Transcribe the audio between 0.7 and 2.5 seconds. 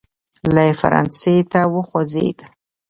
فرانسې ته وخوځېد.